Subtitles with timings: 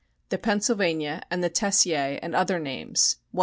[0.29, 3.39] The Pennsylvania and the Tessier and other names 100,000,000.